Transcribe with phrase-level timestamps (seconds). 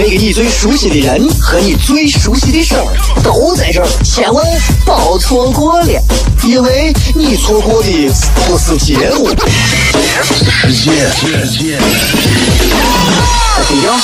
[0.00, 2.84] 那个你最熟悉的人和你最熟悉的事儿
[3.20, 4.44] 都在这儿，千万
[4.84, 6.00] 别错过了，
[6.44, 8.08] 因为你错过的
[8.46, 9.28] 不是节目。
[13.66, 13.98] 低调，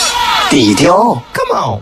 [0.50, 1.80] 低调，Come on。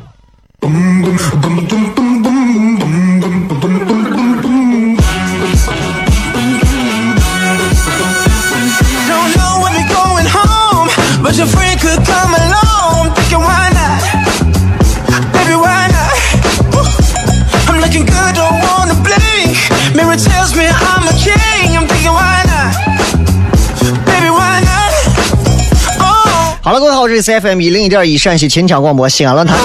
[27.03, 29.59] 好，这里是 FM 一零一点一陕西秦腔广播西安论坛。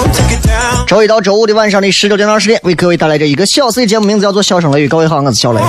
[0.88, 4.86] 周一到周五的晚上的十九点到十点，为各位带来这一个小时的节目，名字叫做《笑声雷雨》。
[4.90, 5.60] 各位好，我是小雷，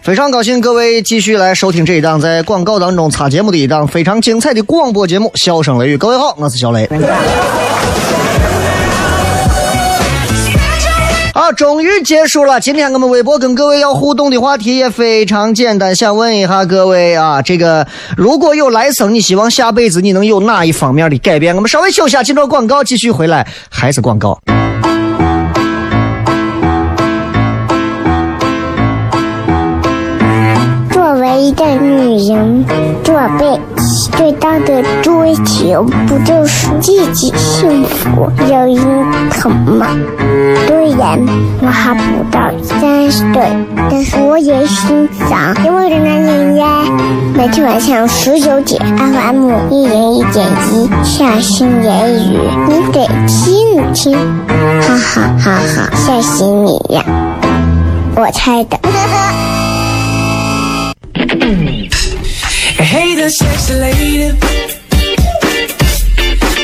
[0.00, 5.96] 非常高兴各位继续来收听这一档在广告当中插节目的一档非常精彩的广播节目《笑声雷雨》。
[5.98, 6.88] 各位好，我是小雷。
[11.34, 12.60] 好，终于结束了。
[12.60, 17.86] 今天我们微博跟各位要互动的话题也非常简单，想问一下各位啊，这个
[18.18, 21.56] 如果有来生，你希望下辈子你能有哪一方面的改变？
[21.56, 24.38] 我们稍微休息下，进段广告，继续回来，还是广告。
[30.90, 32.64] 作为一个女人，
[33.02, 33.58] 做被
[34.10, 38.78] 最大的追求，不就是自己幸福、有人
[39.30, 39.86] 疼吗？
[40.66, 41.18] 虽然
[41.60, 43.42] 我还不到三十岁，
[43.90, 46.66] 但是我也心脏因为的男人呀。
[47.34, 54.16] 每天晚上十九点，FM 一零一点一，下心言语，你得听听，
[54.80, 57.04] 哈哈哈哈，吓死你呀！
[58.16, 58.78] 我猜的。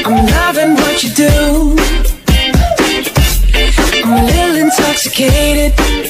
[0.06, 1.76] I'm loving what you do.
[4.04, 6.07] I'm a little intoxicated.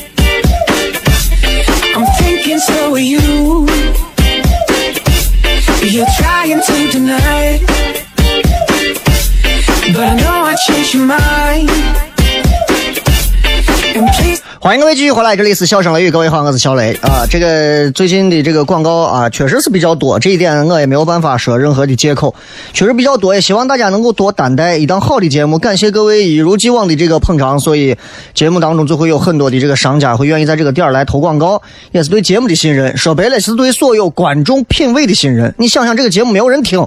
[14.68, 17.24] 欢迎各位继续回来，这里是笑声雷雨，各位好，我是小雷啊。
[17.30, 22.34] 这个最近的这个广告啊，确实是比较多，这一点我也没有办法说任何的借口，
[22.74, 25.58] 确实比较多，也希望大家能够多担待一档好的节目。
[25.58, 27.96] 感谢各位一如既往的这个捧场，所以
[28.34, 31.62] 节目当中就会有很多的这个商家会愿意在这个点儿来投广告，
[31.92, 32.94] 也是对节目的信任。
[32.94, 35.54] 说白了，是对所有观众品味的信任。
[35.56, 36.86] 你想想，这个节目没有人听，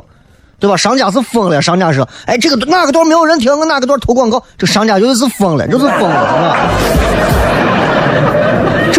[0.59, 0.77] 对吧？
[0.77, 7.10] 商家是疯了，商家说，哎，这个哪个段没有人听，我哪个段投广告，这商家就是疯了，就是疯了，是吧？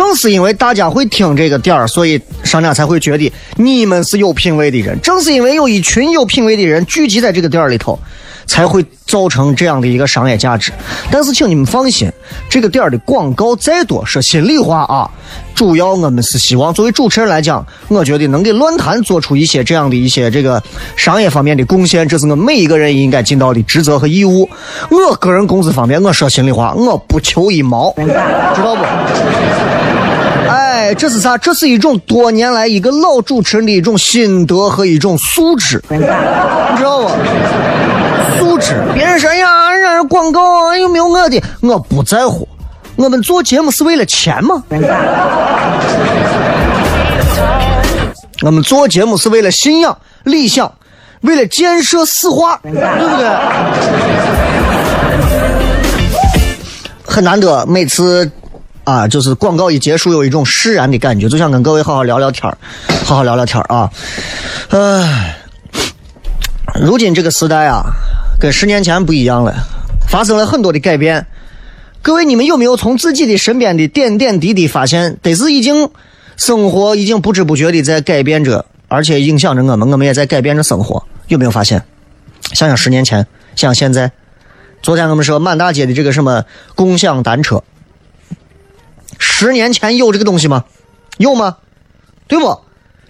[0.07, 5.01] 正是因为大家会听这个点儿，所以商家才会觉得你们是有品位的人。
[5.01, 7.99] 正是因为有一群有品位的人聚集在这个店儿里头，
[8.47, 10.73] 才会造成这样的一个商业价值。
[11.11, 12.11] 但是，请你们放心，
[12.49, 15.11] 这个店儿的广告再多，说心里话啊，
[15.55, 20.63] 主要我们是希望作为主持人来讲，我觉得能给论坛做出一些这样的一些这个
[20.97, 24.49] 商业方面的贡献，这是我每一个人应该尽到的职责和义务。
[24.91, 28.85] 我个人工资方面，我说心里话，我不求一毛，知道不？
[30.49, 31.39] 哎这是啥？
[31.39, 37.09] 这是一种多年来一个老主持人的一种心得和一种素质，你知道不？
[38.39, 38.83] 素质。
[38.95, 41.41] 别人说呀，人家广告有没有我的？
[41.61, 42.49] 我不在乎。
[43.03, 44.63] 我们做节目是为了钱吗？
[48.43, 50.73] 我们做节目是为了信仰、理想，
[51.23, 53.29] 为了建设四化，对不对？
[57.05, 58.31] 很难得，每次。
[58.85, 62.53] 啊，就是广告一结束，有一种释然的感觉，就想跟各位好好聊聊天
[63.05, 63.89] 好好聊聊天啊。
[64.71, 65.37] 唉，
[66.81, 67.83] 如今这个时代啊，
[68.41, 69.55] 跟十年前不一样了，
[70.09, 71.25] 发生了很多的改变。
[72.03, 75.89] 各位，你们有没有从自己的身边的点点滴滴发现，得是已经
[76.37, 81.05] 生活已经不知不觉的在改变着，而且影响着我们，我们也在改变着生活。
[81.29, 81.85] 有没有发现？
[82.55, 83.19] 想想十年前，
[83.55, 84.11] 想想现在。
[84.83, 86.45] 昨天我们说满大街的这个什么
[86.75, 87.63] 共享单车。
[89.21, 90.65] 十年前有这个东西吗？
[91.19, 91.59] 有吗？
[92.27, 92.63] 对不？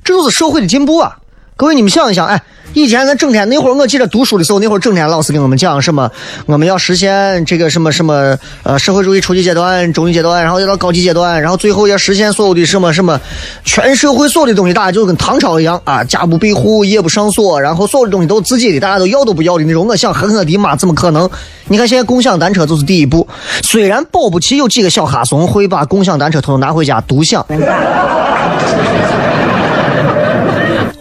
[0.04, 1.20] 这就是社会的进步啊！
[1.56, 2.42] 各位，你们想一想，哎，
[2.74, 6.10] 以前咱整天那会儿，我记得读书的时候，那会儿整天老师给我们讲什么，
[6.46, 13.20] 我们要实现这个什么什么呃社会主义初级阶段、中级阶段，然后要到高级阶段，然后最后要实现所有的什么什么
[13.64, 19.86] 全社会所有的东西，大家就跟唐朝一样啊，家不闭户，夜不上锁，然后所有的东西都是自己的，大家都要都不要的那种。
[19.86, 21.28] 我想狠狠的妈，怎么可能？
[21.68, 23.26] 你看现在共享单车就是第一步，
[23.62, 27.44] 虽然保不齐有几个小哈怂会把共享单车偷偷拿回家独享。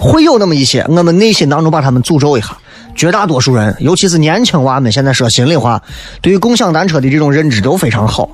[0.01, 2.57] 会有那么一些，我们内心当中把他们诅咒一下。
[2.93, 5.81] 绝大多数人，尤其是年轻娃们，现在说心里话，
[6.21, 8.29] 对于共享单车的这种认知都非常好。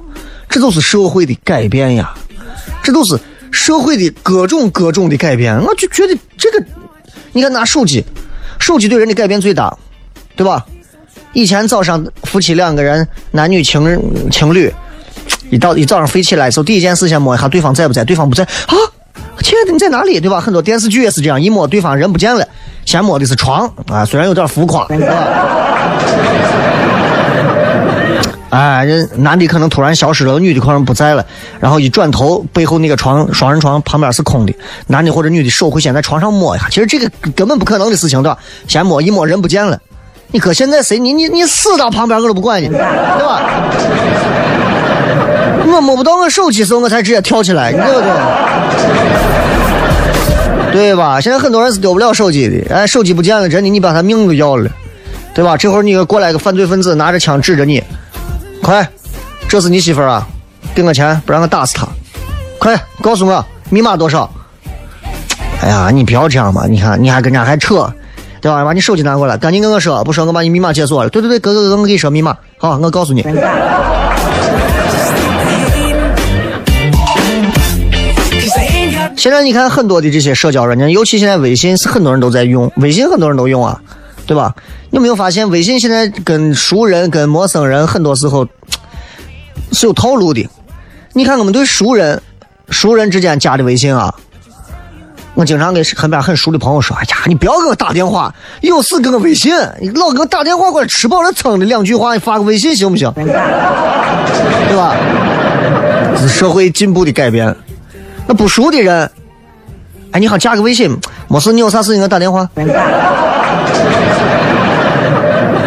[0.49, 2.15] 这都是社会的改变呀，
[2.81, 3.19] 这都是
[3.51, 5.55] 社会的各种各种的改变。
[5.61, 6.65] 我就觉得这个，
[7.33, 8.03] 你看拿手机，
[8.57, 9.77] 手机对人的改变最大，
[10.35, 10.65] 对吧？
[11.33, 14.73] 以前早上夫妻两个人，男女情情侣，
[15.51, 18.73] 一到一早上飞起来的时候，第一件事先摸一下对方在不在，对方不在啊。
[19.41, 20.19] 亲爱的，你在哪里？
[20.19, 20.39] 对吧？
[20.39, 22.47] 很多电视剧也是这样，一摸对方人不见了，
[22.85, 24.87] 先摸的是床啊，虽然有点浮夸。
[28.49, 31.25] 哎，人男的可能突然消失了，女的可能不在了，
[31.59, 34.55] 然后一转头，背后那个床双人床旁边是空的，
[34.87, 38.37] 男的或者女的手会先在床上摸一下，其实这个根本不可能的事情，对吧？
[38.67, 39.77] 先摸一摸人不见了，
[40.31, 43.41] 你搁现在谁你你你死到旁边我都不管你，对吧？
[45.71, 48.11] 我摸不到我手机时候，我才直接跳起来，对不对？
[50.71, 51.19] 对吧？
[51.19, 54.69] 现在很多人是丢不了手机的，哎，手机不见了，真的，你把他命都要了，
[55.33, 55.57] 对吧？
[55.57, 57.81] 这会儿你过来个犯罪分子，拿着枪指着你，
[58.61, 58.87] 快，
[59.47, 60.27] 这是你媳妇儿啊，
[60.75, 61.87] 给我钱，不然我打死他，
[62.59, 64.29] 快告诉我密码多少？
[65.61, 67.91] 哎呀，你不要这样嘛，你看你还跟人家还扯，
[68.39, 68.63] 对吧？
[68.63, 71.09] 把你手机拿过来，赶紧跟我说，不说我把你密码解锁了。
[71.09, 73.25] 对对对，哥哥哥，我给你说密码，好，我告诉你。
[79.17, 83.81] 现在你看很多的这些社交软件，尤其现在微信是很多人都在用，微信很多人都用啊，
[84.27, 84.55] 对吧？
[84.91, 88.47] 你有没有发现微信现在跟熟人、跟陌生人很多时候
[89.71, 90.47] 是有套路的？
[91.13, 92.21] 你看我们对熟人、
[92.69, 94.13] 熟人之间加的微信啊，
[95.33, 103.11] 我经常跟身边很熟的朋友说：“哎呀，你不要给我打电话，有事给我微信，你老给我打电话过来，吃饱了撑的两句话，你发个微信行不行？
[103.17, 103.25] 对
[104.77, 104.95] 吧？
[106.15, 107.53] 是社会进步的改变。”
[108.27, 109.09] 那不熟的人，
[110.11, 110.95] 哎，你好，加个微信，
[111.29, 112.47] 没事，你有啥事情给我打电话，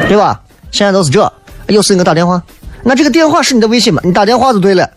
[0.09, 0.39] 对吧？
[0.71, 1.21] 现在都是这，
[1.69, 2.43] 有事情给我打电话，
[2.83, 4.01] 那这个电话是你的微信吗？
[4.05, 4.89] 你打电话就对了。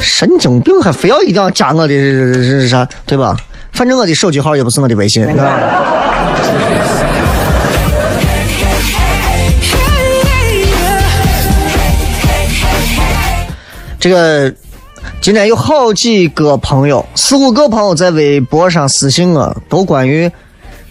[0.00, 2.88] 神经病，还非要一定要加我的是啥？
[3.04, 3.36] 对吧？
[3.72, 5.26] 反正我的手机号也不是我的微信。
[14.04, 14.52] 这个
[15.22, 20.30] 今天有好几个朋友，四五个朋友在微博上私信我，都关于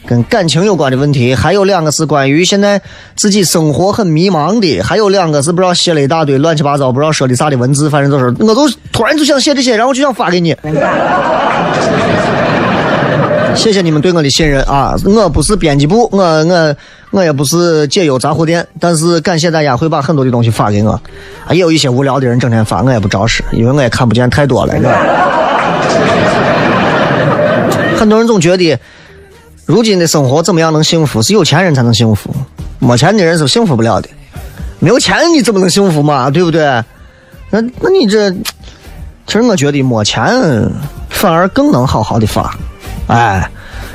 [0.07, 2.81] 跟感情有关的问题，还有两个是关于现在
[3.15, 10.55] 自己生活很迷茫的，还有两个是不知道写了一大堆乱七八糟不知道说的啥的文字，反正就是我都突然就想写这些，然后就想发给你。
[13.55, 14.95] 谢谢你们对我的信任啊！
[15.05, 16.75] 我不是编辑部，我我
[17.11, 20.91] 我也不是解忧杂货店，但是感谢大家会把很多的东西发给我。
[20.91, 21.01] 啊
[21.51, 24.73] 也有一些无聊的人整天发，我也不招使，因为我也看不见太多了。
[27.97, 28.77] 很多人总觉得，
[29.65, 31.21] 如今的生活怎么样能幸福？
[31.21, 32.35] 是有钱人才能幸福，
[32.79, 34.09] 没钱的人是幸福不了的。
[34.79, 36.29] 没有钱你怎么能幸福嘛？
[36.29, 36.63] 对不对？
[37.49, 38.29] 那那你这，
[39.25, 40.25] 其实我觉得没钱
[41.09, 42.53] 反而更能好好的发。
[43.13, 43.47] 哎，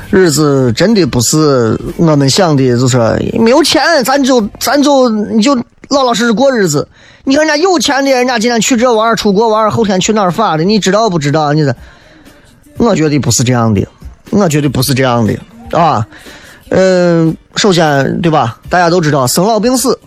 [0.09, 2.97] 日子真的不是我们想的，就是
[3.37, 5.53] 没有钱，咱就咱就你就
[5.89, 6.87] 老老实实过日子。
[7.25, 11.51] 你看人家有钱的，人家今天去这玩出国玩后天去哪儿发的，你知道不知道？
[11.51, 11.75] 你这，
[12.77, 13.85] 我觉得不是这样的，
[14.29, 15.37] 我觉得不是这样的
[15.77, 16.07] 啊。
[16.69, 18.57] 嗯，首先对吧？
[18.69, 19.99] 大家都知道生老病死，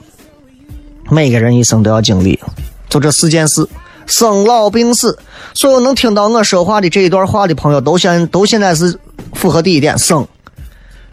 [1.10, 2.40] 每个人一生都要经历，
[2.88, 3.68] 就这四件事。
[4.06, 5.18] 生老病死，
[5.54, 8.98] 所有能听到我说话的这一段话的朋友，都现都现在是
[9.34, 10.26] 符合第一点生。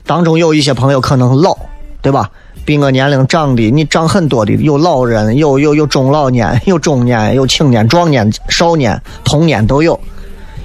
[0.06, 1.56] 当中有一些朋友可能老，
[2.02, 2.30] 对吧？
[2.66, 10.00] 比我年龄长的，你长很多的，有老人，有有有中老年，有中年，有青年、壮年、少年、童年都有。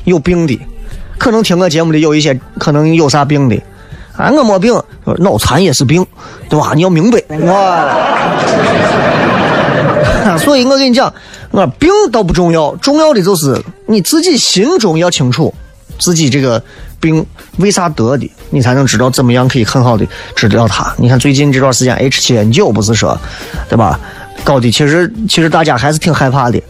[0.04, 0.60] 有病的，
[1.16, 3.56] 可能听我节目的有一些可能有啥病的，
[4.16, 4.74] 啊，我没病，
[5.18, 6.04] 脑残也是病，
[6.50, 6.72] 对吧？
[6.74, 7.18] 你要明白，
[10.38, 11.10] 所以我跟你讲。
[11.54, 15.54] 我病倒不重要，重要的就是你自己心中要清楚，
[16.00, 16.60] 自己这个
[16.98, 17.24] 病
[17.58, 20.92] 为啥得的，你才能知道怎么样可以很好的治疗它。
[20.98, 23.16] 你看最近这段时间 H 七 N 九不是说，
[23.68, 24.00] 对吧？
[24.42, 26.60] 搞的其实其实大家还是挺害怕的，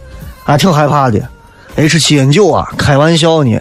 [0.43, 1.19] 啊，挺害怕的。
[1.75, 3.59] H 七 N 九啊，开玩笑呢，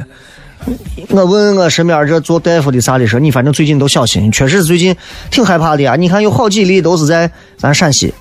[1.08, 4.94] 我问我身边这做大夫的啥的说，你反正最近都小心，确实最近
[5.30, 5.96] 挺害怕的啊。
[5.96, 8.12] 你看有好几例都是在咱陕西，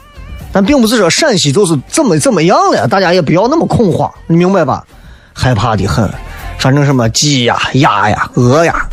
[0.53, 4.85] 但并不是说陕西就是怎么怎么样了，大家也不要那么恐慌，你明白吧？
[5.33, 6.09] 害怕的很，
[6.57, 8.87] 反正什么鸡呀、鸭呀、鹅呀，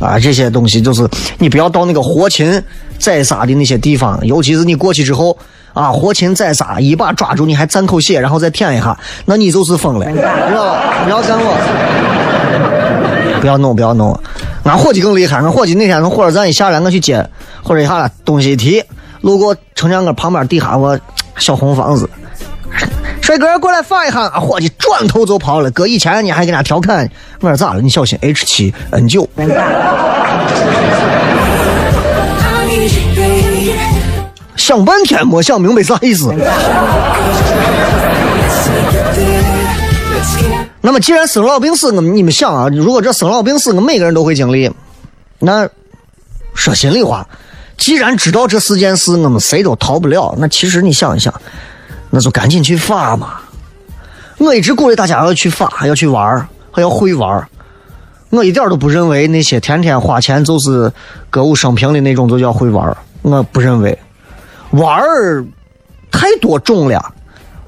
[0.00, 1.06] 啊这些东西就是
[1.38, 2.62] 你不要到那个活禽
[2.98, 5.36] 宰杀的那些地方，尤其是你过去之后。
[5.74, 8.94] 啊，活禽宰杀，一把抓住你还沾口血，然后再舔一下，
[9.24, 11.02] 那你就是疯了，知道吧？
[11.04, 11.56] 不要干我，
[13.40, 14.14] 不要弄，不要弄。
[14.64, 17.26] 俺伙计更厉害，俺伙计那天从火车站一下来，我去接，
[17.62, 18.84] 或者一下东西一提，
[19.22, 20.98] 路过城墙根旁边地下我
[21.38, 22.08] 小红房子，
[23.20, 25.70] 帅哥过来放一下，伙计转头就跑了。
[25.70, 27.08] 搁以前你还跟他调侃，
[27.40, 27.80] 我说咋了？
[27.80, 29.28] 你小心 H 七 N 九。
[34.56, 36.34] 想半天没想明白啥意思。
[40.80, 44.68] 那么，既然生老病死，我们你们想啊，如果这生老病死，我们每个人都会经历，
[45.38, 45.68] 那
[46.54, 47.26] 说心里话，
[47.76, 51.32] 既然知道这四件事，我们谁都逃不了，那其实你想一想，
[52.10, 53.34] 那就赶紧去发嘛。
[54.38, 57.48] 我一直鼓励大家要去发，要去玩儿还要会玩儿。
[58.30, 60.90] 我一点都不认为那些天天花钱就是
[61.28, 62.96] 歌舞升平的那种就叫会玩儿。
[63.22, 63.98] 我不认为。
[64.70, 65.44] 玩儿
[66.10, 67.12] 太多种了，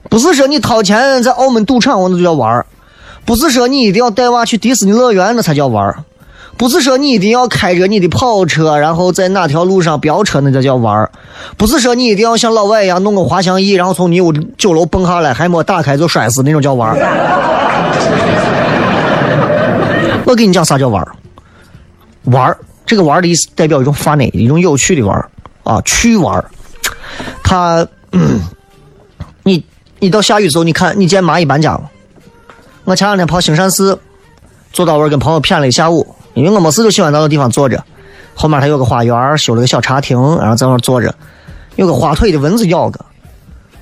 [0.09, 2.67] 不是说你掏钱在澳门赌场我那就叫玩儿，
[3.27, 6.03] 不是说你一定要带娃去迪士尼乐园那才叫玩儿，
[6.57, 11.11] 不是说你一定要开着你的跑车然后在哪条路上飙车那才叫玩儿，
[11.57, 16.97] 不是说你一定要像老外一样弄个滑翔翼然后从你屋九楼蹦下来还没打开就摔死那种叫玩儿。
[20.27, 21.15] 我跟你讲啥叫玩儿？
[22.25, 22.57] 玩儿
[22.87, 25.29] 这个玩儿的意思代表一种 funny 一种有趣的玩儿
[25.63, 26.45] 啊，趣玩儿。
[27.43, 27.87] 他，
[29.43, 29.63] 你
[29.99, 31.91] 你到下雨时候，你看你见蚂蚁搬家了。
[32.85, 33.99] 我前两天跑兴善寺，
[34.73, 37.83] 坐到位跟朋友谝了一下午，因为我没事就喜欢到那地方坐着。
[38.35, 41.15] 后面他有个花园，修了个小茶亭，然后在那坐着。
[41.77, 43.05] 有个花腿的蚊子咬个，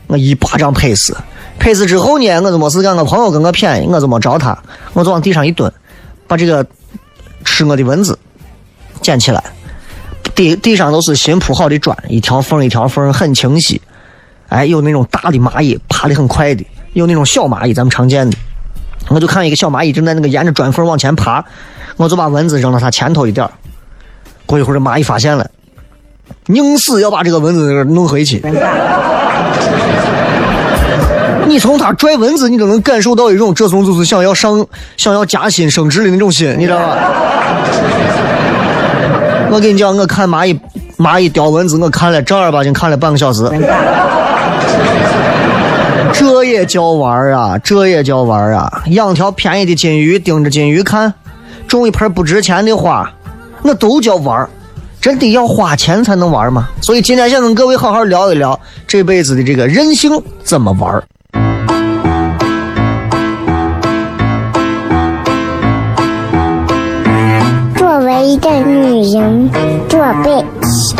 [0.06, 1.16] 我一巴掌拍死。
[1.58, 4.58] 拍死之后呢，我就没事干，我朋友跟我谝，我就没找他，
[4.92, 5.72] 我就往地上一蹲，
[6.26, 6.66] 把这个
[7.44, 8.18] 吃我的蚊子
[9.00, 9.42] 捡起来。
[10.34, 13.80] 地地上都是新铺好的砖，一条缝一条缝很清晰。
[14.48, 18.36] 哎，有那种大的蚂蚁爬的很快的，有那种小蚂蚁咱们常见的。
[19.08, 21.44] 我就看一个小蚂蚁正在那个沿着砖缝往前爬，
[21.96, 23.48] 我就把蚊子扔到它前头一点
[24.46, 25.48] 过一会儿，这蚂蚁发现了，
[26.46, 28.42] 宁死要把这个蚊子弄回去。
[31.46, 34.64] 你从它拽蚊子，你都能感受到一种这种就是想要上、
[34.96, 36.96] 想要加薪升职的那种心，你知道吧？
[39.50, 40.58] 我跟你讲，我看蚂蚁
[40.96, 43.48] 蚂蚁叼蚊子，我看了正儿八经看了半个小时。
[46.14, 47.58] 这也叫玩儿啊！
[47.58, 48.82] 这也叫玩儿啊！
[48.86, 51.10] 养条便宜的金鱼，盯着金鱼看；
[51.72, 53.10] 种一盆不值钱的花，
[53.62, 54.46] 那都叫玩
[55.00, 56.68] 真的要花钱才能玩吗？
[56.82, 61.02] 所以今天想跟各位好好聊一聊这辈子的这个人性怎么玩。
[67.74, 69.50] 作为一个女人
[69.88, 70.41] 这辈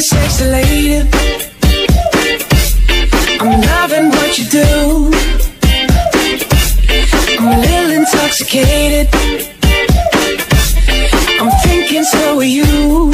[0.00, 1.06] Sexy lady.
[3.38, 5.10] I'm loving what you do.
[7.38, 9.08] I'm a little intoxicated.
[11.38, 13.12] I'm thinking so are you.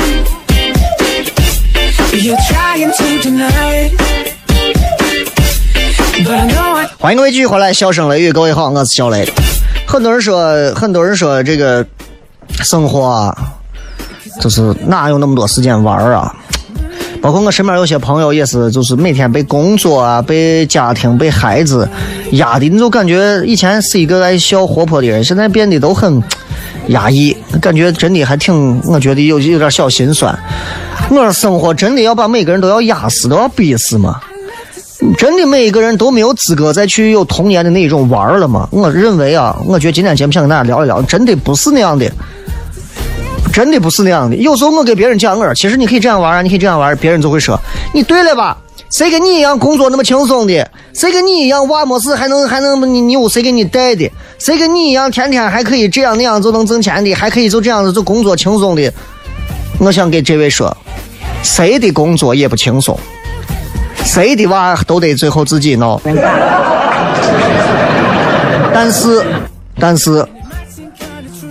[2.13, 3.93] You're trying to deny it.
[6.99, 9.29] 欢迎各位继续回来，笑声雷雨，各位好，我是小雷。
[9.87, 11.85] 很多人说，很多人说这个
[12.63, 13.37] 生活啊。
[14.39, 16.35] 就是哪有那么多时间玩啊？
[17.27, 21.89] 包括我身边有些朋友也是，就是每天被工作啊、被家庭、被孩子
[22.31, 26.23] 压的，你就感觉以前是一个爱笑活泼的人，现在变得都很
[26.87, 30.39] 压抑，感觉真的还挺，我觉得有有点小心酸。
[31.11, 34.21] 我说生活真的要把每个人都要压死，都要逼死吗？
[35.19, 38.69] 真的每一个人都没有资格再去有童年的那种玩了吗？
[38.71, 42.09] 我认为啊，我觉得今天节目想跟大家聊一聊，真的不是那样的。
[43.57, 44.37] 真的不是那样的。
[44.37, 47.59] 有时候我给别人讲，我说其实你可以这样玩啊，你可以这样玩，别人就会说
[47.95, 48.55] 你对了吧？
[48.91, 50.71] 谁跟你一样工作那么轻松的？
[50.93, 54.13] 谁跟你一样娃没事还能还能你你有谁给你带的？
[54.39, 57.15] 谁跟你一样天天还可以这样那样就能挣钱的？
[57.15, 58.93] 还可以就这样子就工作轻松的？
[59.81, 60.77] 我想给这位说，
[61.43, 62.95] 谁的工作也不轻松，
[64.05, 65.99] 谁的娃都得最后自己闹。
[68.75, 69.25] 但是，
[69.81, 70.23] 但是，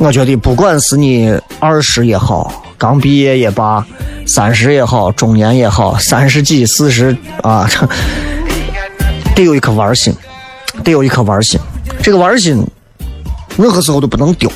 [0.06, 3.84] 我觉得不管是你二十也好，刚毕业也罢。
[4.28, 7.68] 三十也好，中年也好，三十几、四十啊，
[9.36, 10.14] 得有一颗玩心，
[10.84, 11.60] 得有一颗玩心。
[12.04, 12.64] 这个玩心，
[13.58, 14.48] 任何时候都不能丢，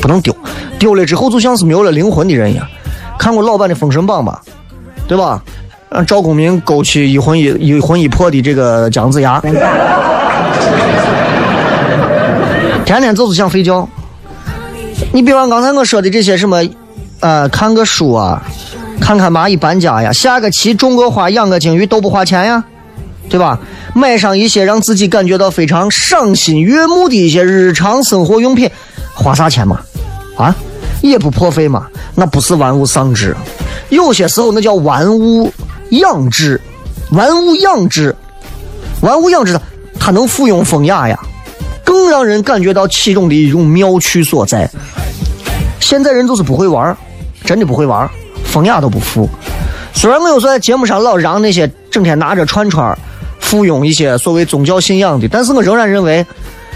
[0.00, 0.32] 不能丢。
[0.78, 2.64] 丢了之后，就像是没有了灵魂的人一样。
[3.18, 4.40] 看过老版的《封神榜》吧，
[5.08, 5.42] 对吧？
[5.90, 9.40] 让赵公明勾起一魂一一魂一魄的这个姜子牙，
[12.84, 13.88] 天天就是想睡觉。
[15.12, 16.62] 你比方刚才我说的这些什么，
[17.20, 18.42] 呃，看个书啊。
[19.00, 22.62] 看看蚂蚁搬家呀，下个棋种个花，养个金鱼都不花钱呀，
[23.28, 23.58] 对吧？
[23.94, 28.70] 买上一些让自己感觉到非常赏心悦目的一些日常生活用品，
[29.12, 29.80] 花啥钱嘛？
[30.36, 30.54] 啊，
[31.02, 31.88] 也不破费嘛？
[32.14, 33.36] 那不是玩物丧志，
[33.88, 35.52] 有些时候那叫玩物
[35.90, 36.60] 养志，
[37.10, 38.14] 玩物养志，
[39.00, 39.58] 玩物养志，
[39.98, 41.18] 它能附庸风雅呀，
[41.84, 44.68] 更让人感觉到其中的一种妙趣所在。
[45.80, 46.96] 现在人就是不会玩，
[47.44, 48.08] 真的不会玩。
[48.44, 49.28] 风雅都不服。
[49.94, 52.96] 虽然我有时候在节目上老让那些整天拿着串串
[53.40, 56.24] 附庸一些所谓宗教信仰的，但是我仍然认为，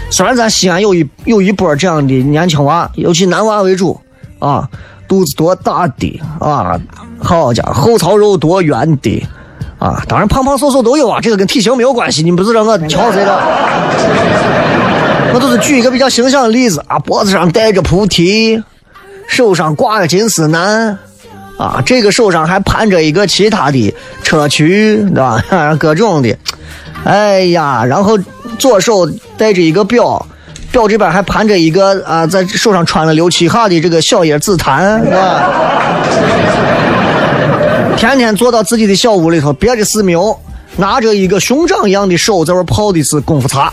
[0.09, 3.99] 虽然咱西安有一有一波这样的年轻娃，尤其男娃为主
[4.39, 4.67] 啊，
[5.07, 6.79] 肚子多大的啊，
[7.19, 9.27] 好家伙，后槽肉多圆的
[9.79, 13.39] 啊，当然胖胖瘦瘦都有啊，这个跟体型没有关系，你不是让我瞧谁的，
[15.37, 18.59] 我都是举一个比较形象的例子啊，脖子上戴着菩提，
[19.27, 20.97] 手上挂着金丝楠。
[21.59, 25.43] 啊，这个手上还盘着一个其他的砗磲，对吧？
[25.77, 26.35] 各种的，
[27.03, 28.17] 哎呀，然后
[28.57, 30.25] 左手戴着一个表，
[30.71, 35.49] 表这边还盘着一个啊，在手上穿了六七下的这个小叶紫檀，是吧？
[37.95, 40.35] 天天坐到自己的小屋里头，别的事没有，
[40.77, 43.71] 拿着一个熊掌一样的手在那泡的是功夫茶，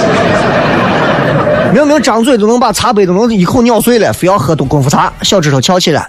[1.72, 6.08] 明明张嘴都能把茶杯都能一口咬碎了，非要喝功夫茶，小指头翘起来。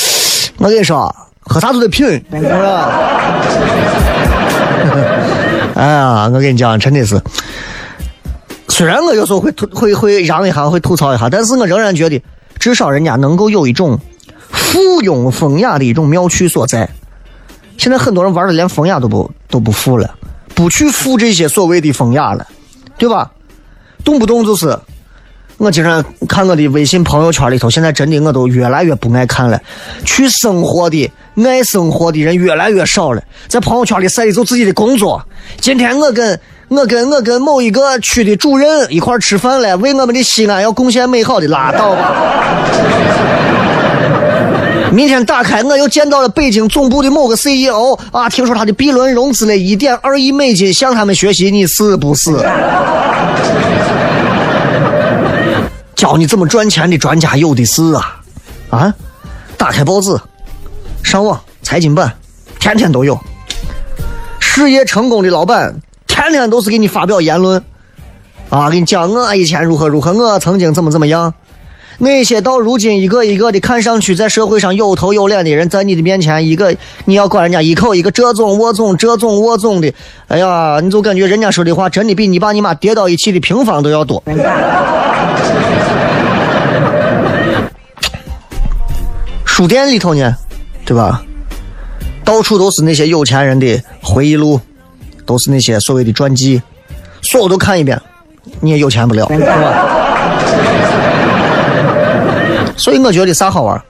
[0.58, 2.90] 我跟你说，喝啥都得品，是吧？
[5.74, 7.20] 哎呀，我跟你讲，真的是，
[8.68, 12.22] 虽然我有时候会吐，会会嚷一下，会吐槽一下，但是我仍然觉得，
[12.58, 13.98] 至少人家能够有一种
[14.50, 16.88] 附庸风雅的一种妙趣所在。
[17.78, 20.14] 现在很多人玩的连风雅都不都不附了，
[20.54, 22.46] 不去附这些所谓的风雅了，
[22.98, 23.30] 对吧？
[24.04, 24.78] 动不动就是。
[25.56, 29.60] 我经常看我的微信朋友圈里头，现在真的我都越来越不爱看了。
[30.04, 31.10] 去生活的、
[31.44, 35.20] 爱生活的人越来越少了，在朋友圈里晒的就自己的工作。
[35.60, 42.54] 今天我跟我跟我跟某一个区的主任一块吃饭了，为我们的西安要贡献美好的，拉倒吧。
[44.92, 52.30] 明天打开，我又见到了北京总部的某个 CEO 啊，听说他的 B 轮融资了一点二亿美金，向他们学习，你是不是？
[55.98, 58.20] 教你怎么赚钱的专家有的是啊，
[58.70, 58.94] 啊！
[59.56, 60.16] 打开报纸，
[61.02, 62.14] 上网，财经版，
[62.60, 63.18] 天天都有。
[64.38, 67.60] 事业成功的老板，天天都是给你发表言论，
[68.48, 71.34] 啊，给你讲我以前如何如何，我曾经怎么怎么样。
[71.98, 79.92] 那些到如今一个一个的看上去在社会上有头有脸的人，在你的面前，一个你要管人家一口一个这种我总这种我总的，
[80.28, 84.22] 哎呀，你就感觉人家说的话真的比你爸你妈叠到一起的平方都要多。
[89.58, 90.36] 书店里头呢，
[90.84, 91.20] 对吧？
[92.24, 94.60] 到处都是那些有钱人的回忆录，
[95.26, 96.62] 都是那些所谓的传记，
[97.22, 98.00] 所有都看一遍，
[98.60, 99.84] 你也有钱不了，是吧？
[102.76, 103.82] 所以我觉得啥好玩？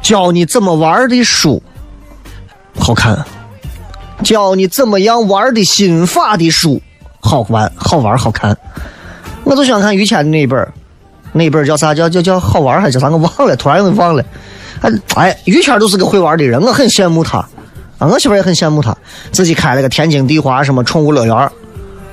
[0.00, 1.62] 教你怎么玩的书
[2.78, 3.22] 好看，
[4.24, 6.80] 教你怎么样玩的心法的书
[7.20, 8.56] 好玩，好玩好看。
[9.44, 10.66] 我就喜欢看于谦的那一本
[11.32, 11.94] 那本叫啥？
[11.94, 13.08] 叫叫叫好玩还是叫啥？
[13.08, 14.24] 我忘了，突然又忘了。
[14.80, 17.38] 哎哎，于谦都是个会玩的人，我很羡慕他。
[17.98, 18.96] 啊，我媳妇也很羡慕他，
[19.30, 21.36] 自己开了个天津地华什么宠物乐园。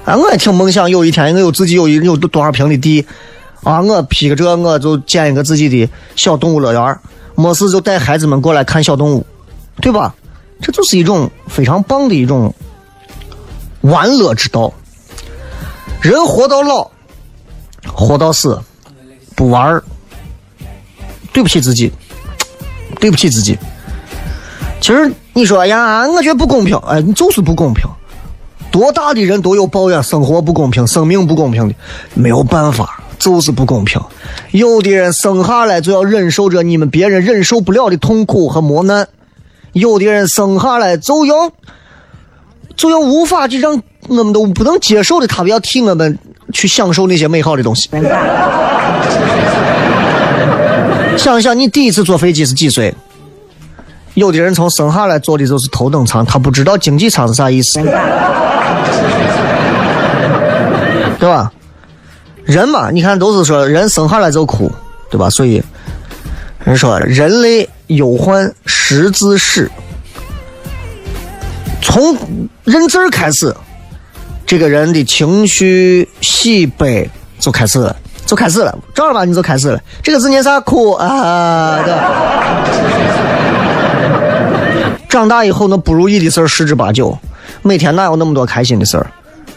[0.06, 3.06] 啊，我也挺梦想有一天我有自己有一有多少平的地，
[3.64, 7.00] 啊，我批个这我就建一个自己的小动物乐园，
[7.36, 9.26] 没事就带孩子们过来看小动物，
[9.82, 10.14] 对吧？
[10.62, 12.54] 这就是一种非常棒的一种
[13.82, 14.74] 玩乐之道。
[16.02, 16.92] 人活到老，
[17.88, 18.60] 活到死。
[19.40, 19.82] 不玩儿，
[21.32, 21.90] 对不起自己，
[23.00, 23.58] 对不起自己。
[24.82, 25.46] 其实你。
[25.46, 27.90] 说呀，我觉得不公平，哎，你就是不公平。
[28.70, 31.76] 多大的人都有抱怨生活不公平、生命不公平的，
[32.14, 34.02] 没有办法，就是不公平。
[34.52, 39.08] 有的人生下来就要忍受着你们别人忍受不了的痛苦和磨难，
[39.72, 41.50] 有的人生下来就要
[42.76, 46.20] 就要无法去让我们都不能接受的，他们要替我们
[46.52, 47.90] 去享受那些美好的东西。
[51.18, 52.94] 想一想，你第一次坐飞机是几岁？
[54.16, 57.80] 有的人从生下来坐的就是头等舱，他不知道经济舱是啥意思。
[61.20, 61.52] 对吧？
[62.46, 64.72] 人嘛，你看都是说人生下来就哭，
[65.10, 65.30] 对吧？
[65.30, 65.62] 所以
[66.64, 69.70] 人说人类忧患识字始，
[71.82, 72.18] 从
[72.64, 73.54] 认字儿开始，
[74.46, 77.96] 这个人的情绪喜悲就开始了，
[78.30, 79.80] 就开始了，正儿八经就开始了。
[80.04, 80.60] 这个字念啥？
[80.60, 81.80] 哭啊！
[81.84, 81.92] 对。
[85.10, 87.18] 长大以后，那不如意的事儿十之八九，
[87.64, 89.08] 每天哪有那么多开心的事儿？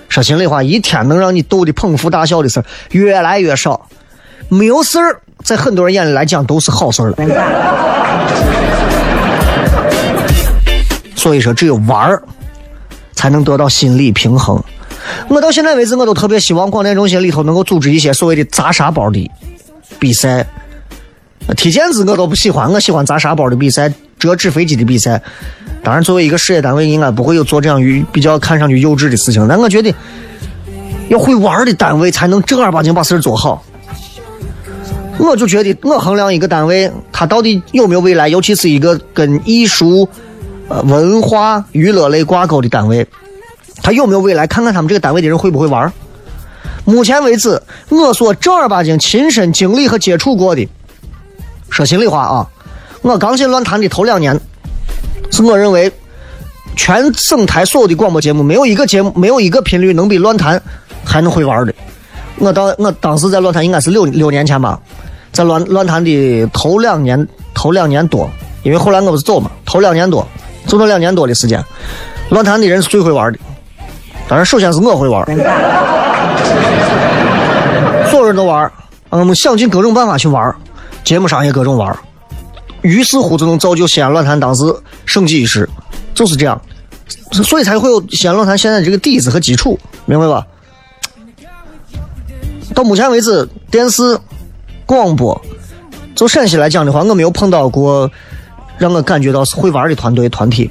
[0.08, 3.78] 说心里话，一天能让你逗得捧腹大笑的事儿越来越少。
[4.48, 7.16] 没有事儿，在很多人眼里来讲都是好事了。
[11.14, 12.22] 所以说，只有玩儿
[13.12, 14.58] 才能得到心理平衡。
[15.28, 19.30] 我到现在为止，我都特别希望广电中心里头能够组织一些所谓的砸沙包的
[19.98, 20.46] 比赛。
[21.56, 25.20] 踢毽子我都不喜欢，我喜欢砸沙包的比赛，折纸飞机的比赛。
[25.82, 27.80] 当然，作为一个事业单位，应该不会有做这样
[28.12, 29.46] 比较看上去幼稚的事情。
[29.48, 29.92] 但我觉得，
[31.08, 33.64] 要会玩的单位才能正儿八经把事儿做好。
[35.18, 40.08] 我就觉得，我衡量一个单位，它到底有没有未来，尤其是一个跟艺术、
[40.68, 43.04] 呃文化、娱乐类挂钩的单位，
[43.82, 45.92] 他有没有未来，看看他们这个单位的人会不会玩。
[46.84, 50.68] 目前为止，我所正儿八经亲身经历和接触过的，
[51.70, 52.46] 说心里话啊，
[53.02, 54.40] 我刚进乱谈的头两年。
[55.30, 55.90] 是我认为，
[56.76, 60.60] 全省台所有的广播节目，没有一个节目，没有一个频率能比乱谈
[61.04, 61.72] 还能会玩的。
[62.38, 64.78] 我当我当时在乱谈应该是六六年前吧，
[65.32, 68.28] 在乱乱谈的头两年，头两年多，
[68.62, 70.26] 因为后来我不是走嘛，头两年多，
[70.66, 71.64] 走了两年多的时间，
[72.28, 73.38] 乱谈的人是最会玩的。
[74.32, 75.22] 当然，首先是我会玩，
[78.08, 78.72] 所有人都玩，
[79.10, 80.56] 我们想尽各种办法去玩，
[81.04, 81.94] 节目上也各种玩。
[82.80, 85.68] 于是乎，就能造就西安论坛当时盛极一时，
[86.14, 86.58] 就是这样，
[87.44, 90.46] 所以才会有西安论坛现在这个底子和基础，明白吧？
[92.74, 94.18] 到目前为止，电视、
[94.86, 95.38] 广播，
[96.14, 98.10] 就陕西来讲的话，我没有碰到过
[98.78, 100.70] 让我感觉到是会玩的团队团体。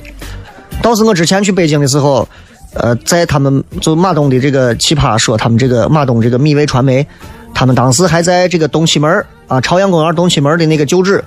[0.82, 2.28] 倒是我之前去北京的时候，
[2.74, 7.06] 呃，在他们就马东的这个奇葩说，他们这个马东这个米味传媒，
[7.54, 11.24] 他们当时还在这个东七门啊，朝阳公园东七门的那个旧址。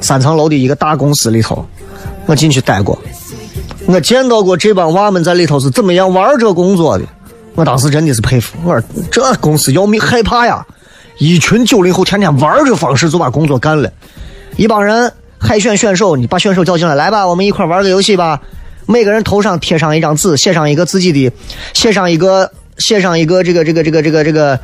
[0.00, 1.64] 三层楼的一个大公司里头，
[2.26, 2.98] 我进去待过，
[3.86, 7.04] 我见到过这帮娃们在里头是怎么样玩这工作的。
[7.54, 10.66] 我当时真的是佩服，我说这公司要命害怕呀！
[11.18, 13.90] 一群九零后天天玩这方式就把工作干了。
[14.56, 18.38] 一帮人海选选手，你把选手叫进来，来吧，我们一块玩个游戏吧。
[18.86, 21.32] 每个人头上贴上一张纸，写上一个自己的，
[21.72, 24.58] 写上一个，写上一个这个这个这个这个这个。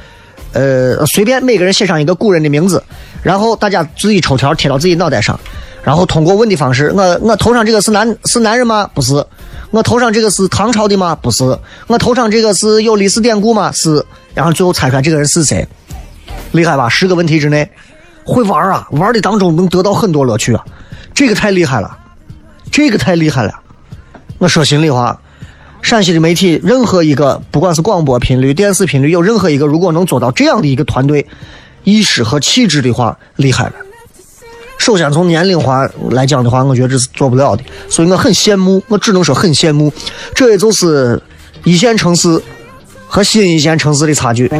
[0.53, 2.83] 呃，随便每个人写上一个古人的名字，
[3.23, 5.39] 然后大家自己抽条贴到自己脑袋上，
[5.85, 8.91] 然后通过问的方式，我我头上这个是男是男人吗？
[8.93, 9.25] 不是。
[9.71, 11.17] 我头上这个是唐朝的吗？
[11.23, 11.57] 不是。
[11.87, 13.71] 我头上这个是有历史典故吗？
[13.71, 14.05] 是。
[14.35, 15.65] 然后最后猜出来这个人是谁？
[16.51, 16.89] 厉害吧？
[16.89, 17.71] 十个问题之内，
[18.25, 20.65] 会玩啊，玩的当中能得到很多乐趣啊，
[21.15, 21.97] 这个太厉害了，
[22.73, 23.53] 这个太厉害了。
[24.41, 25.21] 我说心里话。
[25.83, 31.27] 陕西的媒体，任何一个，不管是广播频率、电视频率，有任何一个，如果能做到这样的一个团队
[31.85, 33.73] 意识和气质的话，厉害了。
[34.79, 39.93] 首先从年龄化来讲的话，我觉得这是做不了的，所以我很羡慕，我只能说很羡慕。
[40.35, 41.23] 这也就是
[41.65, 42.43] 一线城市
[43.07, 44.51] 和新一线城市的差距。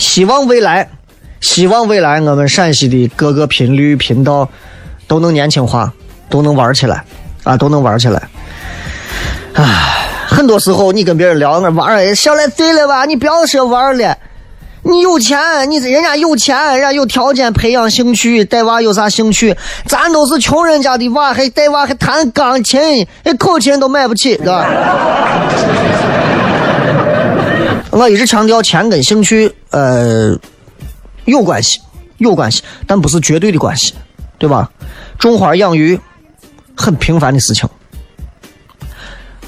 [0.00, 0.90] 希望未来，
[1.40, 4.48] 希望未来我们陕西的各个频率频道
[5.06, 5.92] 都能年轻化，
[6.30, 7.04] 都能玩起来。
[7.42, 8.22] 啊，都能玩起来。
[9.54, 9.64] 唉，
[10.28, 13.06] 很多时候你跟别人聊，那玩儿小来对了吧？
[13.06, 14.14] 你不要说玩了，
[14.82, 15.38] 你有钱，
[15.70, 19.56] 你人家有钱，人家有条件培养兴趣，带娃有啥兴趣？
[19.86, 24.66] 咱都是穷人家的娃，还带娃还弹钢琴，连口琴都买不起，对吧？
[27.90, 30.36] 我一直强调，钱跟兴趣，呃，
[31.24, 31.80] 有关系，
[32.18, 33.94] 有关系，但不是绝对的关系，
[34.38, 34.70] 对吧？
[35.18, 35.98] 种花养鱼。
[36.80, 37.68] 很平凡的事情，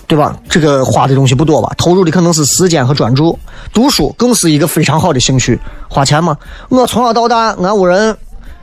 [0.07, 0.37] 对吧？
[0.51, 1.73] 这个花的东西不多吧？
[1.79, 3.39] 投入的可能是时间和专注。
[3.73, 6.37] 读书更是一个非常好的兴趣，花钱吗？
[6.69, 8.15] 我从小到大，俺屋人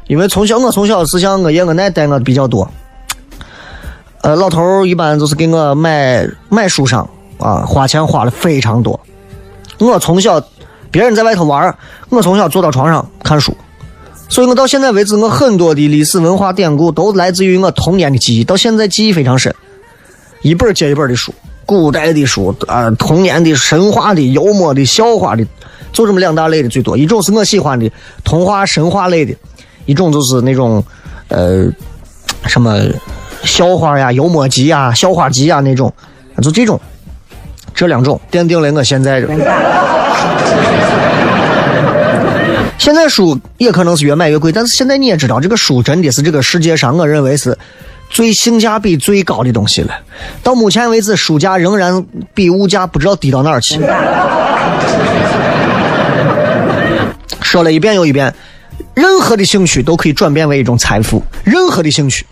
[0.06, 2.70] 因为从小我从小是像我爷我奶带我比较多。
[4.22, 9.00] 呃，老头儿一般就是给我买买书上啊，花钱花的非常多。
[9.80, 10.40] 我从小
[10.92, 11.76] 别人在外头玩
[12.10, 13.56] 我从小坐到床上看书，
[14.30, 19.54] 所以我到现在为止，我很多的历史文化典故都来自于我童年的记忆，到现在记忆非常深。
[20.44, 21.34] 一本接一本的书，
[21.66, 25.44] 古代的书啊，童年的、神话的、幽默的、笑话的，
[25.92, 26.96] 就这么两大类的最多。
[26.98, 27.92] 一种是我喜欢的
[28.24, 29.36] 童话、神话类的，
[29.86, 30.82] 一种就是那种
[31.28, 31.68] 呃
[32.46, 32.80] 什么。
[33.46, 35.90] 笑话呀，幽默集呀，笑话集呀，那种，
[36.42, 36.78] 就这种，
[37.74, 39.28] 这两种奠定了我现在的。
[42.90, 47.56] 现在书也可能是越买越贵，但是现在你也知道，这个书真的是这个世界上我认为是
[48.10, 49.94] 最性价比最高的东西了。
[50.42, 53.80] 到目前为止，书价仍然比物价不知道低到哪儿去。
[57.44, 58.34] 说了一遍又一遍，
[58.96, 62.26] 任何的兴趣都可以转变为一种财富，任何的兴趣。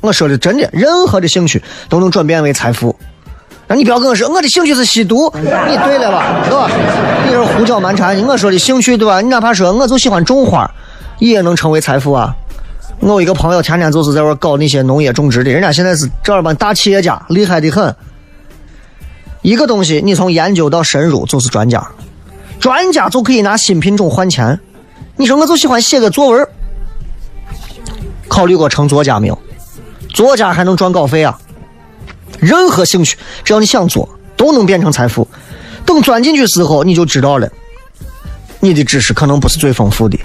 [0.00, 2.94] 我说的真的，任何的兴趣都能转变为财富。
[3.68, 6.40] 那你不要跟我说我的兴趣是吸毒，你对了吧？
[6.44, 6.70] 对吧？
[7.26, 8.16] 你是胡搅蛮缠。
[8.24, 9.20] 我说的兴趣对吧？
[9.20, 10.70] 你哪怕说我就喜欢种花，
[11.18, 12.34] 也能成为财富啊。
[13.00, 17.94] 我一个朋友天天就是在玩搞那些农业种植的，人家现在是正儿八经大企业家，厉害的很。
[19.42, 21.86] 一个东西你从研究到深入就是专家，
[22.60, 24.58] 专家就可以拿新品种换钱。
[25.16, 26.48] 你说我就喜欢写个作文，
[28.28, 29.38] 考虑过成作家没有？
[30.14, 31.36] 作家还能赚稿费啊！
[32.40, 35.26] 任何兴趣，只要你想做，都能变成财富。
[35.84, 37.48] 等钻进去时候，你就知道了，
[38.60, 40.18] 你的知识可能不是最丰富的。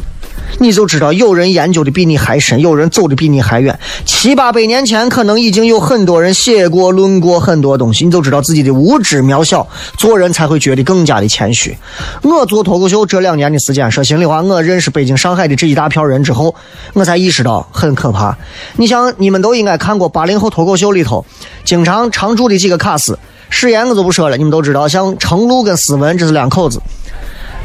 [0.60, 3.78] 你就知道有人研究的比你还深，有人走的比你还远。
[4.06, 11.76] 七八百年前，可能已经有很多人写过、论过很多东西，你就知道自己的无知渺小，做人才会觉得更加的谦虚。
[12.22, 16.54] 我做脱口秀这两年的时间，说心里话，我认识北京、上海的这一大票人之后，
[16.94, 18.38] 我才意识到很可怕。
[18.76, 21.26] 你像你们都应该看过八零后脱口秀里头
[21.64, 23.18] 经常常驻的几个卡司，
[23.50, 26.82] 誓言我就不说了，你们都知道，像程璐跟思文，这是两口子，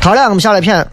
[0.00, 0.86] 他俩我们下来片。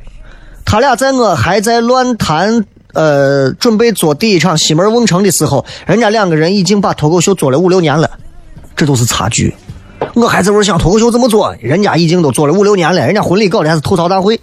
[0.65, 8.10] 他俩在我还在乱谈，呃，准备做第一场西门瓮城的时候，人家两个人已经把脱口秀做了五六年了，
[8.76, 9.54] 这都是差距。
[10.15, 14.39] 我还在玩想脱口秀怎么做，人家已经都做了五六年了，人家婚礼搞的还是吐槽大会。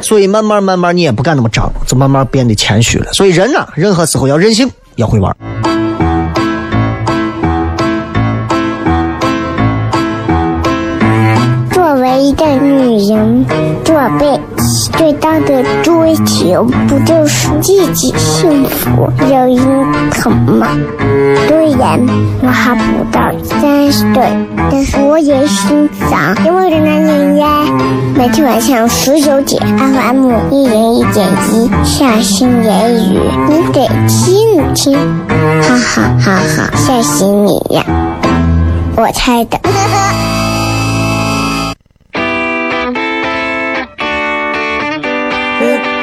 [0.00, 3.12] 所以慢慢慢慢，你也不敢那么张，就慢慢变得谦虚了。
[3.12, 5.34] 所以人呢，任何时候要任性，要会玩。
[12.36, 13.44] 的女人
[13.84, 20.68] 这辈子最大的追求，不就是自己幸福、有人疼吗？
[21.48, 22.00] 虽然
[22.42, 24.22] 我还不到三十岁，
[24.70, 27.48] 但是我也心脏因为的男人呀。
[28.14, 33.18] 每天晚上十九点，FM 一人一点一，下心言语，
[33.48, 34.98] 你得听听，
[35.62, 37.84] 哈哈哈哈，吓死你呀！
[38.96, 39.58] 我猜的。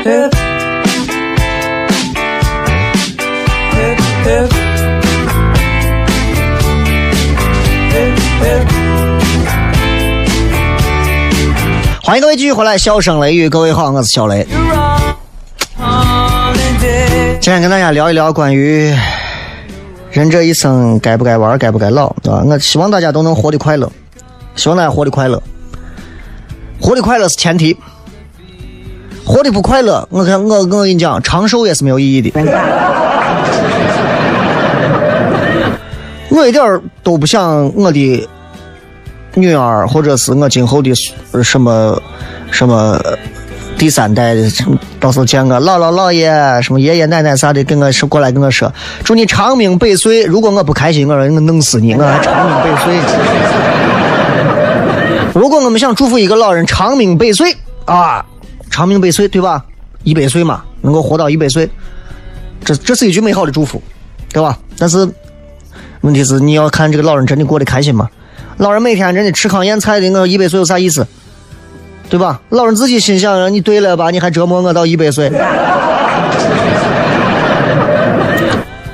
[0.09, 0.17] 欢
[12.17, 14.47] 迎各位继续回来，笑声雷雨，各位好，我是小雷。
[17.39, 18.91] 今天跟大家聊一聊关于
[20.09, 22.43] 人这一生该不该玩，该不该老，对吧？
[22.47, 23.87] 我希望大家都能活得快乐，
[24.55, 25.39] 希望大家活得快乐，
[26.81, 27.77] 活得快乐是前提。
[29.29, 32.31] 活的不快乐，我看我我跟你讲，长寿也是没有意义的。
[36.29, 38.27] 我一点都不想我的
[39.35, 40.91] 女儿或者是我今后的
[41.43, 42.01] 什么
[42.49, 42.99] 什么
[43.77, 44.49] 第三代的，
[44.99, 46.31] 到时候见个姥姥姥爷、
[46.63, 50.23] 什么爷爷奶奶啥的，跟我说过来跟我说，祝你长命百岁。
[50.23, 52.99] 如果我不开心，我说我弄死你，我还长命百岁。
[55.35, 58.25] 如果我们想祝福一个老人长命百岁啊。
[58.69, 59.65] 长命百岁，对吧？
[60.03, 61.69] 一百岁嘛，能够活到一百岁，
[62.63, 63.81] 这这是一句美好的祝福，
[64.31, 64.57] 对吧？
[64.77, 65.09] 但是
[66.01, 68.09] 问题是，你要看这个老人真的过得开心吗？
[68.57, 71.05] 老人每天真的吃糠咽菜的，我一百岁有啥意思？
[72.09, 72.41] 对吧？
[72.49, 74.09] 老人自己心想，你对了吧？
[74.09, 75.29] 你还折磨我到一百岁？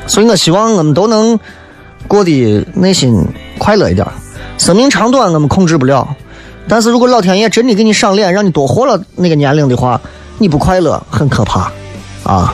[0.07, 1.39] 所以我希望我们都能
[2.07, 3.25] 过得内心
[3.57, 4.05] 快乐一点。
[4.57, 6.15] 生命长短我们控制不了。
[6.67, 9.99] 但是如果老天爷真的给你赏脸，让你多活了那个年龄的话，
[10.39, 11.71] 你不快乐很可怕，
[12.23, 12.53] 啊！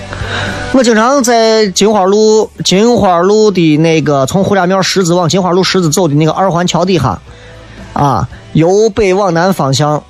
[0.73, 7.19] 我经常在金花路金花路的那个从胡家庙十字往金花路十字走的那个二环桥底下，
[7.93, 10.03] 啊，由北往南方向，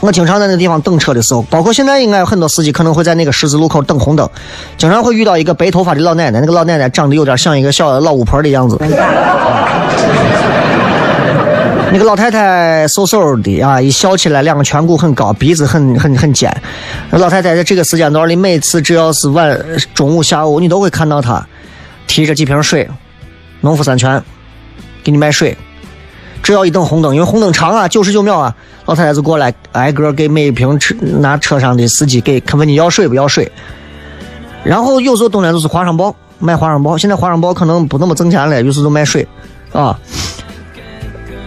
[0.00, 4.28] 我经常在那地方等车的时候，包括现在应该有很多司机可能会在那个十字路口等红灯，
[4.78, 8.78] 经常会遇到一个白头发的老奶奶，那个老奶奶长得有点像一个小老巫婆的样子。
[11.94, 16.52] 那个老太太瘦瘦的啊，一笑起来两个颧骨很高，鼻子很很很尖。
[17.12, 19.56] 老太太在这个时间段里，每次只要是晚
[19.94, 21.46] 中午下午，你都会看到她
[22.08, 22.88] 提着几瓶水，
[23.60, 24.20] 农夫山泉，
[25.04, 25.56] 给你买水。
[26.42, 28.52] 只要一等红灯，因为红灯长啊，九十九秒啊，
[28.86, 33.48] 老太太就过来挨个给每一瓶车拿车上的司机给问你要水不要水。
[34.64, 36.98] 然后有时候冬天就是花生包，卖花生包。
[36.98, 39.24] 现在花生包可能不那么挣钱了，于是就卖水
[39.72, 39.96] 啊。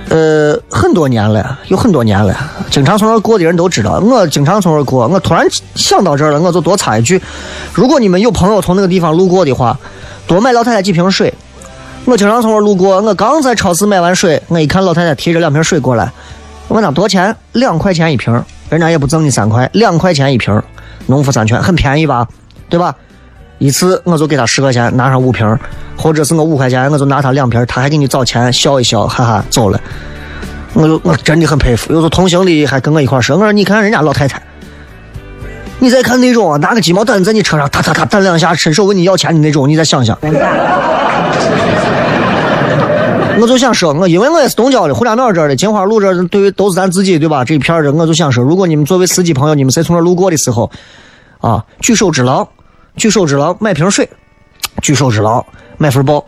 [0.10, 2.34] 呃，很多年了，有很多年了，
[2.72, 5.06] 经常从那儿过的人都知道，我经常从那儿过。
[5.08, 7.22] 我突然想到这儿了，我就多插一句：
[7.74, 9.78] 如果你们有朋友从那个地方路过的话，
[10.26, 11.34] 多买老太太几瓶水。
[12.06, 16.10] 我经常从那儿路过，我刚在超市买完水，我一看老太太提着两瓶水过来，
[16.70, 17.36] 我问她多少钱？
[17.52, 20.64] 两块钱一瓶，人家也不挣你三块，两块钱一瓶，
[21.08, 22.26] 农夫山泉很便宜吧？
[22.70, 22.96] 对吧？
[23.60, 25.58] 一次我就给他十块钱，拿上五瓶，
[25.98, 29.80] 或者是我五块钱，我就拿他两瓶，他还给你找钱，笑一笑，哈哈，走了。
[30.74, 34.40] 我就我真的很佩服，有时候同行的还跟我一块说，我说你看人家老太太，
[35.80, 40.16] 你再看那种拿个鸡毛掸子在你车上，哒哒哒掸两下，伸手问你要钱的那种，你再想想。
[43.40, 47.44] 我就想说，我因为我也是东郊的，胡家庙这儿的，金花路这儿，对于都是咱自己，对吧？
[47.44, 50.70] 这一片儿我就想说，如果你们作为司机朋友，你们谁从这路过的时候，
[51.40, 52.48] 啊，举手之劳，
[52.98, 54.10] 举手之劳，买瓶水，
[54.82, 55.46] 举手之劳，
[55.78, 56.26] 买份报，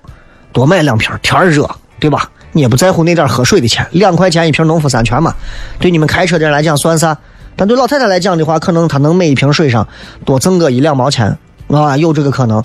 [0.53, 2.29] 多买两瓶，天热，对吧？
[2.51, 5.34] 你也不在乎那点喝水的钱，两块钱一瓶农夫山泉嘛，
[5.79, 7.17] 对你们开车的人来讲算啥？
[7.55, 9.86] 但对老太太来讲的话，可能她能每一瓶水上
[10.23, 11.38] 多挣个一两毛钱。
[11.67, 12.63] 啊，有这个可能，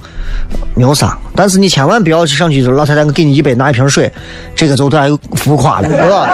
[0.74, 1.18] 没有啥。
[1.36, 4.10] 但是你千万不要去上去，说老太太，给你一杯，拿一瓶水，
[4.56, 6.26] 这个就太浮夸了，对吧？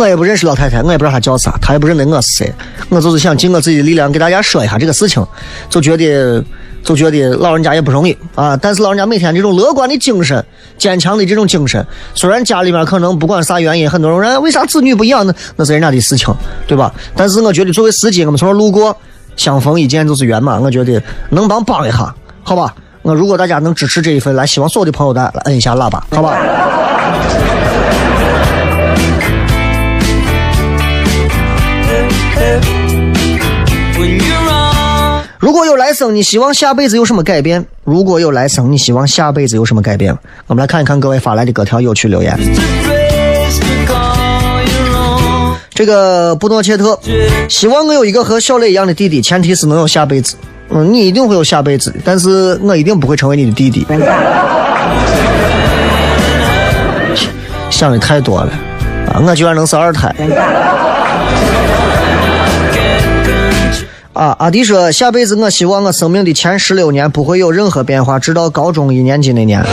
[0.00, 2.50] 我也不认识老太太，我也不知道她叫啥，她也不认得我是谁。
[2.88, 5.24] 我就是想尽我自己的力量给大家说一下这个事情，
[5.68, 6.42] 就觉得
[6.82, 8.56] 就觉得老人家也不容易啊。
[8.56, 10.42] 但是老人家每天这种乐观的精神、
[10.78, 15.34] 坚强的这种精神，虽然家里面可能不管啥原因，很多人为啥子女不一样呢？
[15.56, 16.34] 那是人家的事情，
[16.66, 16.90] 对吧？
[17.14, 18.96] 但是我觉得作为司机，我们从这路过。
[19.36, 22.74] 相逢一见就是缘嘛，我觉得能帮帮一下，好吧？
[23.00, 26.36] 我如果大家能支持这一份，来希望所有的朋友来摁一下喇叭，好吧？
[35.40, 37.64] 如果有来生，你希望下辈子有什么改变？
[37.84, 40.14] 如果有来生，你希望下辈子有什么改变？
[40.46, 42.38] 我们来看一看各位发来的各条有趣留言。
[45.70, 47.00] 这个布诺切特，
[47.48, 50.36] 希望我有一个和小磊一样的弟弟，前提是能有下辈子。
[50.68, 53.86] 嗯，你一定会有下辈子，但是我一定不会成为你的弟弟。
[57.70, 58.52] 想的太多了，
[59.10, 60.14] 啊，我居然能是二胎。
[64.12, 69.64] 啊，阿迪说，下辈子我希望我生命的前十六年不会有任何变化，直到高中一年级那年。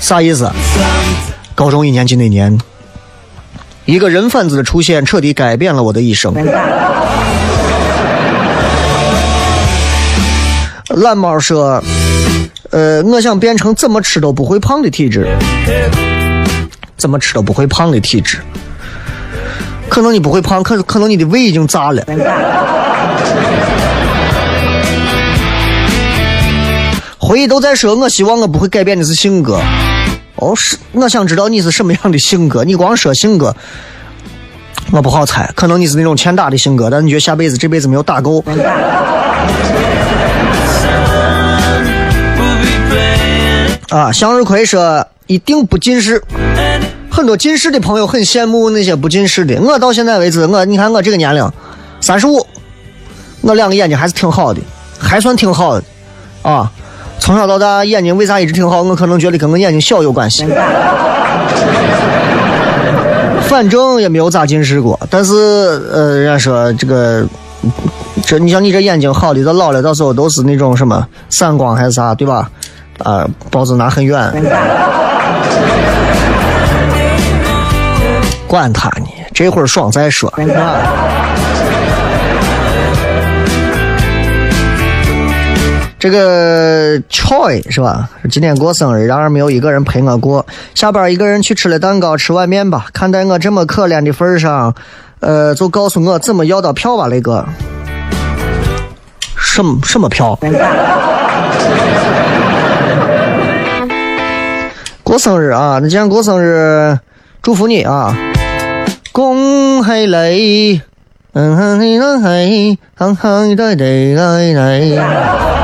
[0.00, 0.50] 啥意思？
[1.54, 2.58] 高中一年级那年。
[3.84, 6.34] 一个人贩子的出现彻底改变了我的一生。
[10.88, 11.82] 懒猫说
[12.70, 15.28] ：“呃，我想变成怎么吃都不会胖的体质，
[16.96, 18.38] 怎么吃都不会胖的体质。
[19.88, 22.02] 可能你不会胖，可可能你的胃已经炸了。”
[27.26, 29.60] 回忆都在说，我希望我不会改变的是性格。
[30.36, 32.62] 哦，是，我想知道你是什么样的性格。
[32.62, 33.52] 你光说性格，
[34.92, 35.50] 我不好猜。
[35.56, 38.44] 可能你是那种欠打的性格，但你觉得下辈子这辈子没有打够。
[43.88, 46.22] 啊，向日葵说一定不近视。
[47.10, 49.60] 很多近视的朋友很羡慕那些不近视的。
[49.60, 51.50] 我到现在为止，我你看我这个年龄，
[52.00, 52.46] 三十五，
[53.40, 54.60] 我两个眼睛还是挺好的，
[54.96, 55.84] 还算挺好的，
[56.42, 56.70] 啊。
[57.18, 58.82] 从小到大，眼睛为啥一直挺好？
[58.82, 60.46] 我可能觉得跟我眼睛小有关系。
[63.48, 64.98] 反正也没有咋近视过。
[65.10, 65.34] 但是，
[65.92, 67.24] 呃，人家说这个，
[68.24, 72.50] 这你像你这眼睛好的，到老了到时候都是那种什么散光还是啥，对吧？
[72.98, 74.32] 啊，包子拿很远。
[78.46, 80.32] 管他呢，这会儿爽再说。
[85.98, 88.08] 这个 Choi 是吧？
[88.30, 90.44] 今天过生日，然而没有一个人陪我过。
[90.74, 92.86] 下班一个人去吃了蛋糕，吃碗面吧。
[92.92, 94.74] 看在我这么可怜的份上，
[95.20, 97.44] 呃，就告诉我怎么要到票吧，雷哥。
[99.38, 100.38] 什么什么票？
[105.02, 105.78] 过生日啊！
[105.80, 106.98] 那今天过生日，
[107.40, 108.14] 祝福你啊！
[109.12, 110.80] 公嘿雷，
[111.32, 115.55] 嗯哼嘿嘿嘿，哼哼的的来来。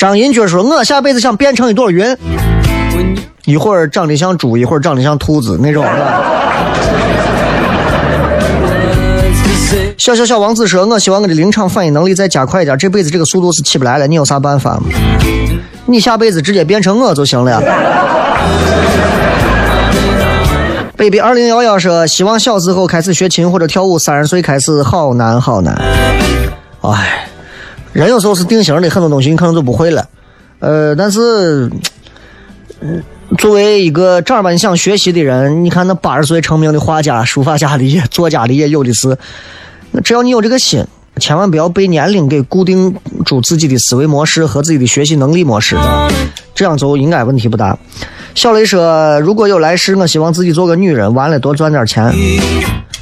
[0.00, 2.16] 张银军说：“我下辈子想变成一朵云，
[3.44, 5.84] 一会儿长得像猪，一会儿长得像兔子那种。”
[9.98, 14.06] 小小小王子说：“我希望我的临场反应能力再加快一点，这辈子这个速度是起不来了。
[14.06, 14.84] 你有啥办法吗？
[15.84, 17.60] 你下辈子直接变成我就行了。
[20.96, 25.78] ”baby 二零幺幺说：“希望小时候开始学琴或者跳舞，三十岁开始好难好难。”
[26.80, 27.26] 哎。
[27.92, 30.06] 人有时候是定型的，很多东西你可能就不会了。
[30.60, 31.70] 呃，但是，
[33.38, 39.16] 作为一个正儿八经想学习的人，你看那八十岁成名的画家、书法家的也、作家的也有的是。
[39.90, 40.84] 那只要你有这个心，
[41.18, 45.76] 千万不要被年龄给固定住自己的思维模式和自己的学习能力模式，
[46.54, 47.76] 这样就应该问题不大。
[48.34, 52.12] 小雷说：“如果有来世，我希望自己做个女人，完了多赚点钱。”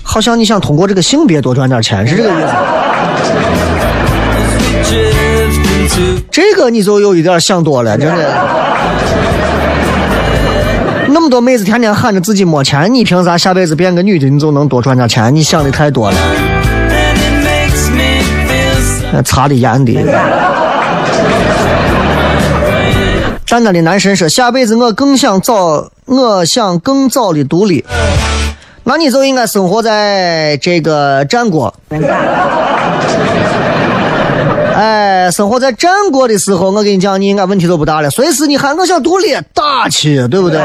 [0.03, 2.88] 好像你想通过这个性别多赚点钱，是这个意思。
[6.31, 8.39] 这个你就有一点想多了，真的。
[11.09, 15.35] 那么多妹子天天喊着自己没钱，你凭啥下辈子变个女的你就能多赚点钱？
[15.35, 16.17] 你想的太多了。
[19.25, 19.93] 擦的严的。
[23.49, 27.85] 淡淡的男神说：“下辈子我更想早，我想更早的独立。”
[28.85, 31.75] 那你就应该生活在这个战国。
[34.79, 38.09] 哎，生活在战国的时候，我跟你讲，你应该问题都不大了。
[38.11, 40.61] 随时你喊我想独立，大气，对不对？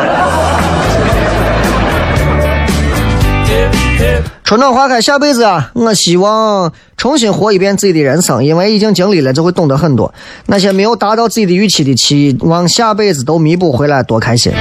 [4.44, 10.14] 春暖花开，下辈子啊，我希望重新活一遍自己的人生，因为已经经历了，就会懂得很多。
[10.46, 14.54] 那些没有达到自己的预期的期望，下辈子都弥补回来，多开心！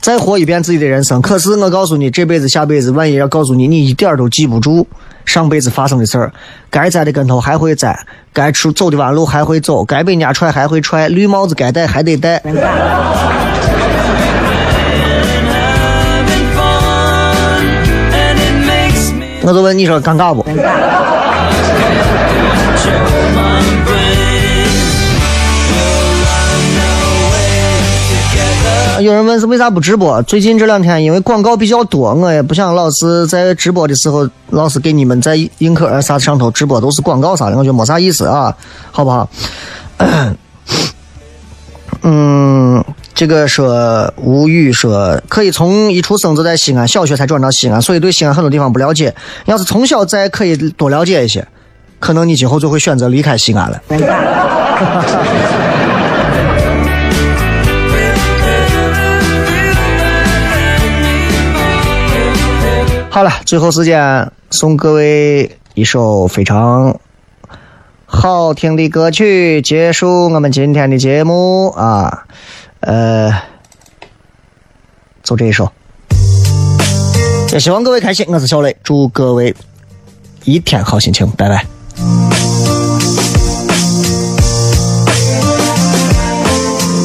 [0.00, 1.20] 再活一遍自己的人生。
[1.20, 4.86] 可是我告诉你，这辈子下辈子，万一要告诉你，你一点都记不住。
[5.26, 6.32] 上辈子发生的事儿，
[6.70, 12.40] 该栽的跟头还会栽，该出走的弯路还会走，该被人家踹还会踹，绿帽子该戴还得戴。
[19.42, 20.44] 我就问你说尴尬不？
[29.00, 30.20] 有人问是为啥不直播？
[30.22, 38.54] 最近这两天因为广告比较多，我也不想老是在直播的时候老是给你们在映客啥上头直播都是广告啥的，我觉得没啥意思啊，
[38.90, 39.28] 好不好？
[42.02, 42.84] 嗯，
[43.14, 49.14] 这个说吴语说可以从一出生就在西安，小学才转到西安，所以对西安很多地方不了解。
[49.44, 51.46] 要是从小在，可以多了解一些，
[51.98, 53.82] 可能你今后就会选择离开西安了。
[63.16, 67.00] 好了，最后时间送各位一首非常
[68.04, 72.26] 好听的歌曲，结束我们今天的节目啊！
[72.80, 73.32] 呃，
[75.22, 75.72] 就这一首，
[77.54, 78.26] 也希望各位开心。
[78.28, 79.56] 我是小雷，祝各位
[80.44, 81.64] 一天好心情，拜拜。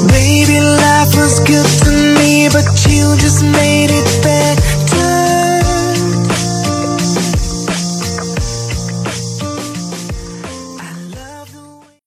[0.09, 4.21] Baby, life was good to me, but you just made it